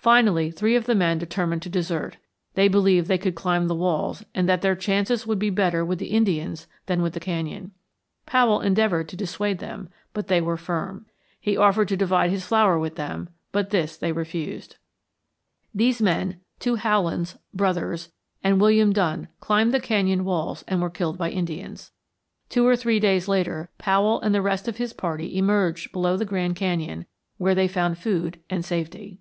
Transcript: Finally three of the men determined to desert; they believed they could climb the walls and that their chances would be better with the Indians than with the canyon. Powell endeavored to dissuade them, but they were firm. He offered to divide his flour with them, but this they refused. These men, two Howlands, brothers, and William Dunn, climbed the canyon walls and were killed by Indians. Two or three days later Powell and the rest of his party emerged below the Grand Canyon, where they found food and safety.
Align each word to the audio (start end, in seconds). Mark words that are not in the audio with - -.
Finally 0.00 0.50
three 0.50 0.74
of 0.76 0.86
the 0.86 0.94
men 0.94 1.18
determined 1.18 1.60
to 1.60 1.68
desert; 1.68 2.16
they 2.54 2.68
believed 2.68 3.06
they 3.06 3.18
could 3.18 3.34
climb 3.34 3.68
the 3.68 3.74
walls 3.74 4.24
and 4.34 4.48
that 4.48 4.62
their 4.62 4.74
chances 4.74 5.26
would 5.26 5.38
be 5.38 5.50
better 5.50 5.84
with 5.84 5.98
the 5.98 6.06
Indians 6.08 6.66
than 6.86 7.02
with 7.02 7.12
the 7.12 7.20
canyon. 7.20 7.70
Powell 8.24 8.62
endeavored 8.62 9.10
to 9.10 9.16
dissuade 9.16 9.58
them, 9.58 9.90
but 10.14 10.28
they 10.28 10.40
were 10.40 10.56
firm. 10.56 11.04
He 11.38 11.54
offered 11.54 11.88
to 11.88 11.98
divide 11.98 12.30
his 12.30 12.46
flour 12.46 12.78
with 12.78 12.96
them, 12.96 13.28
but 13.52 13.68
this 13.68 13.98
they 13.98 14.10
refused. 14.10 14.76
These 15.74 16.00
men, 16.00 16.40
two 16.60 16.76
Howlands, 16.76 17.36
brothers, 17.52 18.10
and 18.42 18.58
William 18.58 18.94
Dunn, 18.94 19.28
climbed 19.38 19.74
the 19.74 19.80
canyon 19.80 20.24
walls 20.24 20.64
and 20.66 20.80
were 20.80 20.88
killed 20.88 21.18
by 21.18 21.28
Indians. 21.30 21.92
Two 22.48 22.66
or 22.66 22.74
three 22.74 23.00
days 23.00 23.28
later 23.28 23.68
Powell 23.76 24.18
and 24.22 24.34
the 24.34 24.40
rest 24.40 24.66
of 24.66 24.78
his 24.78 24.94
party 24.94 25.36
emerged 25.36 25.92
below 25.92 26.16
the 26.16 26.24
Grand 26.24 26.56
Canyon, 26.56 27.04
where 27.36 27.54
they 27.54 27.68
found 27.68 27.98
food 27.98 28.40
and 28.48 28.64
safety. 28.64 29.18